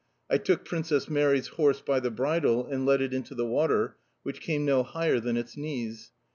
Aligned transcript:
I 0.31 0.39
took 0.39 0.65
Princess 0.65 1.07
Mary's 1.07 1.49
horse 1.49 1.79
by 1.79 1.99
the 1.99 2.09
bridle 2.09 2.65
and 2.65 2.87
led 2.87 3.03
it 3.03 3.13
into 3.13 3.35
the 3.35 3.45
water, 3.45 3.97
which 4.23 4.41
came 4.41 4.65
no 4.65 4.81
higher 4.81 5.19
than 5.19 5.37
its 5.37 5.55
knees. 5.55 6.11